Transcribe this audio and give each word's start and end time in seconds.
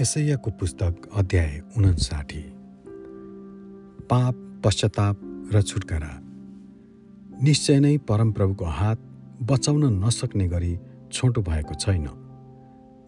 यसैयाको 0.00 0.50
पुस्तक 0.50 1.08
अध्याय 1.16 1.60
उन्साठी 1.76 2.40
पाप 4.08 4.34
पश्चाताप 4.64 5.16
र 5.52 5.60
छुटकारा। 5.62 6.12
निश्चय 7.44 7.78
नै 7.80 7.96
परमप्रभुको 8.08 8.64
हात 8.64 8.98
बचाउन 9.44 9.84
नसक्ने 10.04 10.46
गरी 10.48 10.72
छोटो 11.12 11.42
भएको 11.42 11.74
छैन। 11.74 12.08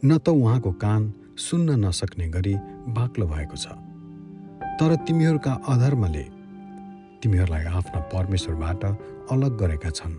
न 0.04 0.18
त 0.18 0.28
उहाँको 0.28 0.72
कान 0.84 1.12
सुन्न 1.38 1.80
नसक्ने 1.80 2.28
गरी 2.28 2.54
बाक्लो 2.92 3.26
भएको 3.26 3.56
छ। 3.56 3.66
तर 4.76 4.96
तिमीहरूका 5.08 5.52
अधर्मले 5.72 6.26
तिमीहरूलाई 7.22 7.64
आफ्ना 7.72 8.00
परमेश्वरबाट 8.12 8.84
अलग 9.32 9.52
गरेका 9.56 9.90
छन् 9.90 10.16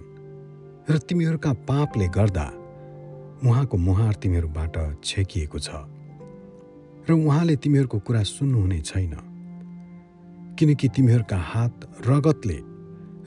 र 0.90 0.98
तिमीहरूका 0.98 1.53
पापले 1.70 2.07
गर्दा 2.09 2.48
उहाँको 3.45 3.77
मुहार 3.77 4.13
तिमीहरूबाट 4.13 5.03
छेकिएको 5.03 5.59
छ। 5.59 5.70
र 7.09 7.12
उहाँले 7.12 7.55
तिमीहरूको 7.55 7.99
कुरा 7.99 8.23
सुन्नुहुने 8.23 8.80
छैन। 8.80 9.13
किनकि 10.59 10.88
तिमीहरूका 10.88 11.38
हात 11.38 11.76
रगतले 12.07 12.59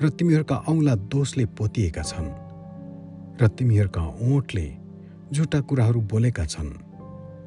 र 0.02 0.08
तिमीहरूका 0.08 0.56
औँला 0.68 0.94
दोषले 1.12 1.44
पोतिएका 1.56 2.02
छन् 2.02 2.30
र 3.40 3.48
तिमीहरूका 3.48 4.02
ओठले 4.26 4.66
झुटा 5.32 5.60
कुराहरू 5.60 6.00
बोलेका 6.00 6.44
छन् 6.44 6.72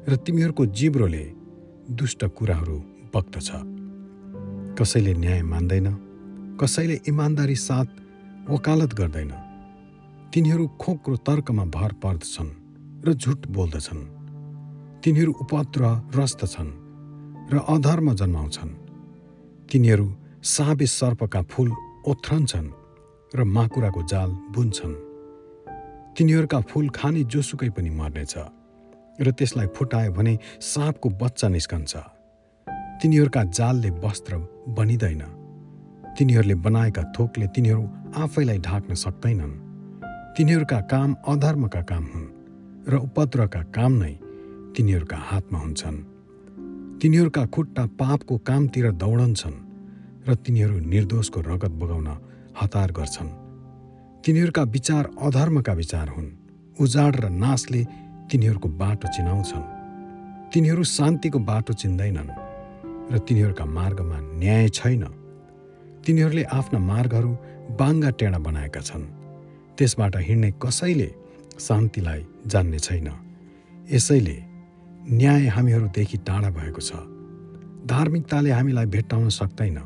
र 0.08 0.16
तिमीहरूको 0.16 0.66
जिब्रोले 0.66 1.24
दुष्ट 1.90 2.24
कुराहरू 2.38 2.78
बग्दछ। 3.14 3.50
कसैले 4.78 5.14
न्याय 5.14 5.42
मान्दैन 5.42 5.86
कसैले 6.60 7.00
इमान्दारी 7.08 7.56
साथ 7.56 7.88
वकालत 8.50 8.94
गर्दैन। 8.94 9.32
तिनीहरू 10.32 10.66
खोक्रो 10.78 11.16
तर्कमा 11.16 11.64
भर 11.64 11.92
पर्दछन् 11.92 12.50
र 13.04 13.12
झुट 13.14 13.46
बोल्दछन्। 13.46 14.19
तिनीहरू 15.00 15.32
उपद्रवग्रस्त 15.40 16.40
छन् 16.44 16.70
र 17.48 17.54
अधर्म 17.74 18.12
जन्माउँछन्। 18.14 18.72
तिनीहरू 19.72 20.06
साबे 20.44 20.86
सर्पका 20.86 21.40
फुल 21.42 21.68
ओथ्रन्छन् 22.04 22.68
र 23.32 23.38
माकुराको 23.46 24.02
जाल 24.02 24.30
बुन्छन्। 24.52 24.94
तिनीहरूका 26.12 26.60
फुल 26.68 26.86
खाने 26.92 27.22
जोसुकै 27.32 27.70
पनि 27.72 27.90
मर्नेछ 27.90 28.34
र 29.24 29.26
त्यसलाई 29.32 29.66
फुटायो 29.72 30.12
भने 30.12 30.34
साँपको 30.60 31.08
बच्चा 31.16 31.48
निस्कन्छ। 31.48 31.92
तिनीहरूका 33.00 33.42
जालले 33.56 33.90
वस्त्र 34.04 34.32
बनिँदैन। 34.76 35.22
तिनीहरूले 36.12 36.56
बनाएका 36.60 37.02
थोकले 37.16 37.46
तिनीहरू 37.56 37.84
आफैलाई 38.20 38.58
ढाक्न 38.68 38.92
सक्दैनन्। 38.94 39.60
तिनीहरूका 40.36 40.80
काम 40.92 41.10
अधर्मका 41.24 41.82
काम 41.88 42.04
हुन् 42.12 42.28
र 42.84 42.92
उपद्रवका 43.00 43.62
काम 43.72 43.92
नै 44.02 44.14
तिनीहरूका 44.76 45.16
हातमा 45.16 45.58
हुन्छन्। 45.58 45.96
तिनीहरूका 47.02 47.46
खुट्टा 47.46 47.86
पापको 47.86 48.38
कामतिर 48.38 48.90
दौडन्छन् 48.92 49.58
र 50.28 50.34
तिनीहरू 50.34 50.78
निर्दोषको 50.78 51.40
रगत 51.40 51.70
बगाउन 51.70 52.08
हतार 52.62 52.92
गर्छन्। 52.92 53.30
तिनीहरूका 54.24 54.62
विचार 54.62 55.10
अधर्मका 55.22 55.72
विचार 55.72 56.08
हुन्। 56.08 56.30
उजाड 56.80 57.16
र 57.20 57.28
नाशले 57.28 57.84
तिनीहरूको 58.30 58.68
बाटो 58.68 59.08
चिनाउँछन्। 59.08 59.64
तिनीहरू 60.52 60.84
शान्तिको 60.84 61.38
बाटो 61.38 61.72
चिन्दैनन् 61.72 62.30
र 63.12 63.18
तिनीहरूका 63.18 63.64
मार्गमा 63.64 64.18
न्याय 64.20 64.68
छैन। 64.68 65.04
तिनीहरूले 66.06 66.42
आफ्ना 66.42 66.78
मार्गहरू 66.78 67.32
बाङ्गा 67.80 68.10
टेढा 68.10 68.38
बनाएका 68.38 68.80
छन्। 68.80 69.04
त्यसबाट 69.76 70.16
हिँड्ने 70.16 70.50
कसैले 70.62 71.14
शान्तिलाई 71.58 72.26
जान्ने 72.46 72.78
छैन। 72.78 73.08
यसैले 73.92 74.49
न्याय 75.08 75.46
हामीहरूदेखि 75.46 76.16
टाढा 76.18 76.50
भएको 76.50 76.80
छ। 76.80 76.92
धार्मिकताले 77.86 78.50
हामीलाई 78.50 78.86
भेट्टाउन 78.86 79.28
सक्दैन। 79.28 79.78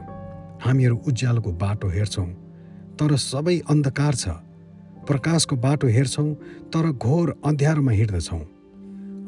हामीहरू 0.64 0.96
उज्यालोको 1.06 1.52
बाटो 1.52 1.88
हेर्छौँ 1.88 2.26
तर 2.98 3.16
सबै 3.16 3.58
अन्धकार 3.70 4.14
छ। 4.14 4.28
प्रकाशको 5.06 5.56
बाटो 5.56 5.86
हेर्छौँ 5.86 6.34
तर 6.72 6.90
घोर 6.92 7.34
अँध्यारोमा 7.44 7.92
हिँड्दछौँ। 7.92 8.40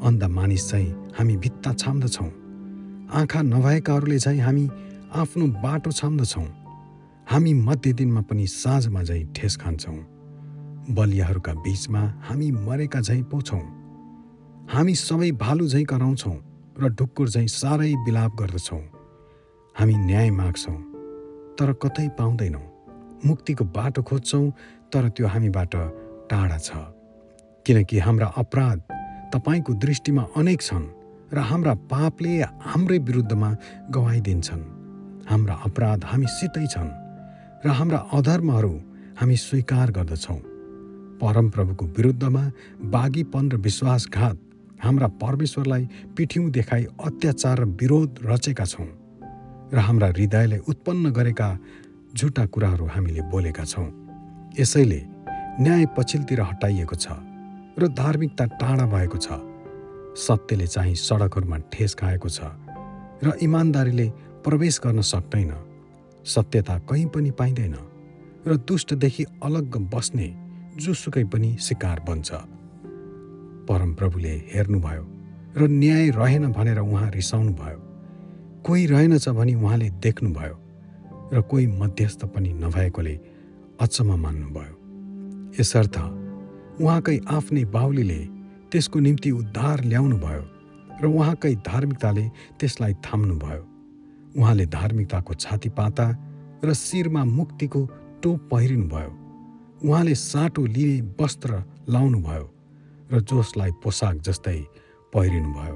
अन्ध 0.03 0.23
मानिस 0.23 0.69
चाहिँ 0.69 0.93
हामी 1.17 1.37
भित्ता 1.37 1.73
छाम्दछौँ। 1.73 2.29
आँखा 3.13 3.41
नभएकाहरूले 3.41 4.19
चाहिँ 4.19 4.41
हामी 4.41 4.69
आफ्नो 5.15 5.47
बाटो 5.47 5.91
छाम्दछौँ। 5.91 6.47
हामी 7.31 7.53
मध्य 7.53 7.93
दिनमा 7.93 8.21
पनि 8.21 8.47
साँझमा 8.47 9.03
झैँ 9.03 9.23
ठेस 9.35 9.57
खान्छौँ। 9.57 9.97
बलियाहरूका 10.89 11.53
बिचमा 11.53 12.01
हामी 12.23 12.51
मरेका 12.51 13.01
झैँ 13.01 13.23
पाउँछौँ 13.23 13.76
हामी 14.67 14.93
सबै 14.95 15.31
भालु 15.31 15.67
झैँ 15.67 15.83
कराउँछौँ 15.85 16.35
र 16.79 16.87
ढुक्कुर 16.91 17.29
झैँ 17.29 17.47
साह्रै 17.47 17.93
बिलाप 18.05 18.31
गर्दछौँ। 18.35 18.79
हामी 19.75 19.95
न्याय 19.97 20.29
माग्छौँ 20.29 20.75
तर 21.55 21.71
कतै 21.81 22.07
पाउँदैनौँ। 22.19 22.65
मुक्तिको 23.25 23.63
बाटो 23.63 24.01
खोज्छौँ 24.03 24.51
तर 24.91 25.07
त्यो 25.15 25.27
हामीबाट 25.27 25.75
टाढा 26.29 26.57
छ। 26.57 26.69
किनकि 27.65 27.99
हाम्रा 27.99 28.27
अपराध 28.37 28.79
तपाईँको 29.33 29.73
दृष्टिमा 29.73 30.23
अनेक 30.35 30.61
छन् 30.61 30.85
र 31.33 31.37
हाम्रा 31.49 31.73
पापले 31.87 32.33
हाम्रै 32.67 32.97
विरुद्धमा 33.07 33.49
गवाइदिन्छन्। 33.95 34.63
हाम्रा 35.31 35.55
अपराध 35.63 36.03
हामीसितै 36.11 36.65
छन् 36.67 36.91
र 37.63 37.67
हाम्रा 37.71 37.99
अधर्महरू 38.13 38.73
हामी 39.15 39.35
स्वीकार 39.37 39.91
गर्दछौँ। 39.91 40.39
परमप्रभुको 41.21 41.85
विरुद्धमा 41.97 42.43
बाघीपन 42.93 43.51
र 43.51 43.55
विश्वासघात 43.57 44.37
हाम्रा 44.83 45.07
परमेश्वरलाई 45.21 45.87
पिठ्यौँ 46.17 46.49
देखाई 46.51 46.83
अत्याचार 47.05 47.59
र 47.59 47.65
विरोध 47.81 48.19
रचेका 48.25 48.65
छौँ 48.65 48.87
र 49.73 49.77
हाम्रा 49.77 50.07
हृदयले 50.07 50.57
उत्पन्न 50.69 51.11
गरेका 51.11 51.49
झुटा 52.15 52.45
कुराहरू 52.45 52.85
हामीले 52.85 53.21
बोलेका 53.31 53.63
छौँ। 53.63 53.89
यसैले 54.59 55.01
न्याय 55.61 55.85
पछिल्तिर 55.97 56.41
हटाइएको 56.41 56.95
छ 56.95 57.07
र 57.79 57.87
धार्मिकता 57.93 58.45
टाढा 58.57 58.85
भएको 58.85 59.17
छ। 59.17 59.27
सत्यले 60.17 60.67
चाहिँ 60.67 60.95
सडकहरूमा 60.97 61.57
ठेस 61.73 61.95
खाएको 61.95 62.29
छ 62.29 62.41
र 63.23 63.37
इमान्दारीले 63.41 64.07
प्रवेश 64.45 64.79
गर्न 64.83 65.01
सक्दैन। 65.01 65.53
सत्यता 66.25 66.77
कहीँ 66.89 67.05
पनि 67.13 67.31
पाइँदैन 67.31 67.75
र 68.47 68.55
दुष्टदेखि 68.67 69.23
अलग 69.43 69.77
बस्ने 69.93 70.27
जोसुकै 70.77 71.23
पनि 71.23 71.49
शिकार 71.59 71.99
बन्छ। 72.07 72.29
परमप्रभुले 73.69 74.35
हेर्नुभयो 74.53 75.03
र 75.57 75.67
न्याय 75.67 76.09
रहेन 76.09 76.51
भनेर 76.51 76.79
उहाँ 76.79 77.09
रिसाउनु 77.11 77.51
भयो 77.53 77.79
कोही 78.65 78.85
रहेनछ 78.85 79.29
भनी 79.29 79.53
उहाँले 79.55 79.89
देख्नुभयो 80.03 80.55
र 81.33 81.41
कोही 81.41 81.67
मध्यस्थ 81.67 82.25
पनि 82.25 82.53
नभएकोले 82.53 83.15
अचम्म 83.81 84.15
मान्नुभयो। 84.21 84.73
यसर्थ 85.59 85.97
उहाँकै 86.81 87.17
आफ्नै 87.29 87.63
बाहुलीले 87.75 88.19
त्यसको 88.71 88.99
निम्ति 88.99 89.31
उद्धार 89.31 89.83
ल्याउनु 89.83 90.17
भयो 90.17 90.43
र 91.01 91.05
उहाँकै 91.07 91.53
धार्मिकताले 91.67 92.25
त्यसलाई 92.59 92.93
थाम्नुभयो। 93.05 93.63
उहाँले 94.37 94.65
धार्मिकताको 94.65 95.33
छातीपाता 95.33 96.07
र 96.65 96.73
शिरमा 96.73 97.23
मुक्तिको 97.25 97.81
टोप 98.23 98.39
पहिरिनुभयो। 98.51 99.11
उहाँले 99.87 100.15
साटो 100.15 100.65
लिने 100.65 101.01
वस्त्र 101.21 101.63
लाउनुभयो। 101.89 102.45
र 103.11 103.21
जोसलाई 103.21 103.71
पोसाक 103.83 104.15
जस्तै 104.21 104.59
पहिरिनुभयो। 105.13 105.75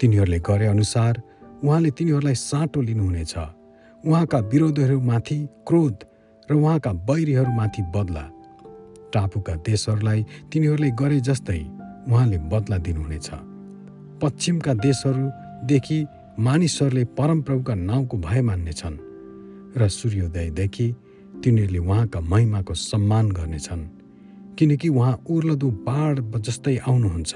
तिनीहरूले 0.00 0.38
गरे 0.38 0.66
अनुसार 0.66 1.22
उहाँले 1.64 1.90
तिनीहरूलाई 1.90 2.34
साटो 2.34 2.80
लिनुहुनेछ। 2.80 3.34
उहाँका 4.04 4.38
विरोधीहरूमाथि 4.38 5.48
क्रोध 5.66 5.96
र 6.50 6.54
उहाँका 6.54 6.92
बैरीहरूमाथि 6.92 7.82
बदला। 7.94 8.24
टापुका 9.12 9.54
देशहरूलाई 9.54 10.24
तिनीहरूले 10.52 10.90
गरे 10.90 11.20
जस्तै 11.20 11.60
उहाँले 12.08 12.38
बदला 12.38 12.78
दिनुहुनेछ। 12.78 13.30
पश्चिमका 14.22 14.74
देशहरूदेखि 14.74 16.06
मानिसहरूले 16.38 17.04
परमप्रभुका 17.04 17.74
नाउँको 17.74 18.16
भय 18.16 18.40
मान्नेछन् 18.40 18.96
र 19.76 19.88
सूर्योदयदेखि 19.88 20.94
तिनीहरूले 21.44 21.78
उहाँका 21.78 22.20
महिमाको 22.20 22.74
सम्मान 22.74 23.30
गर्नेछन्। 23.30 23.95
किनकि 24.58 24.88
उहाँ 24.88 25.14
उर्लदो 25.30 25.70
बाढ 25.86 26.20
जस्तै 26.36 26.76
आउनुहुन्छ 26.88 27.34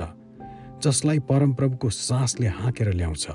जसलाई 0.84 1.19
परमप्रभुको 1.19 1.88
सासले 1.90 2.46
हाँकेर 2.49 2.93
ल्याउँछ। 2.93 3.28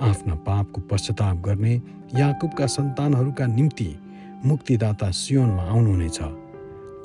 आफ्ना 0.00 0.34
पापको 0.34 0.80
पश्चाताप 0.80 1.36
गर्ने 1.36 1.74
याकुबका 2.18 2.66
सन्तानहरूका 2.66 3.46
निम्ति 3.46 3.88
मुक्तिदाता 4.44 5.10
सियोनमा 5.10 5.62
आउनुहुनेछ। 5.62 6.18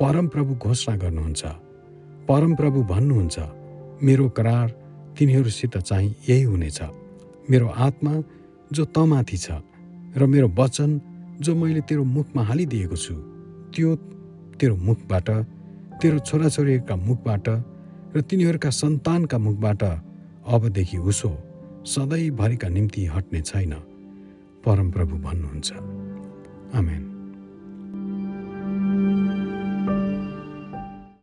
परमप्रभु 0.02 0.56
घोषणा 0.56 0.96
गर्नुहुन्छ। 0.96 1.44
परमप्रभु 2.28 2.84
भन्नुहुन्छ 2.84 3.40
मेरो 4.04 4.30
करार 4.30 4.70
तिनीहरूसित 5.18 5.78
चाहिँ 5.78 6.16
यही 6.30 6.44
हुनेछ। 6.44 6.82
मेरो 7.50 7.68
आत्मा 7.68 8.14
जो 8.74 8.86
तमाथि 8.86 9.38
छ 9.38 9.52
र 10.18 10.26
मेरो 10.26 10.48
वचन 10.58 10.90
जो 11.42 11.56
मैले 11.56 11.82
तेरो 11.82 12.04
मुखमा 12.04 12.44
हालिदिएको 12.44 12.96
छु 12.96 13.14
त्यो 13.76 13.96
तेरो 14.60 14.76
मुखबाट 14.76 15.30
तेरो 16.02 16.20
छोराछोरीका 16.20 16.96
मुखबाट 16.96 17.50
र 18.16 18.22
तिनीहरूका 18.22 18.70
सन्तानका 18.70 19.38
मुखबाट 19.38 19.84
अबदेखि 20.48 20.98
उसो 20.98 21.32
सधैँभरिका 21.86 22.68
निम्ति 22.68 23.06
हट्ने 23.06 23.42
छैन। 23.42 23.74
परमप्रभु 24.66 25.16
भन्नुहुन्छ। 25.18 25.74
आमेन। 26.76 27.15